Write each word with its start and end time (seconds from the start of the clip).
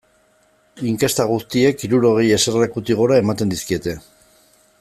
Inkesta 0.91 1.27
guztiek 1.33 1.85
hirurogei 1.87 2.25
eserlekutik 2.39 3.01
gora 3.03 3.23
ematen 3.25 3.55
dizkiete. 3.55 3.99